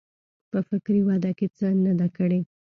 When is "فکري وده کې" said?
0.67-1.47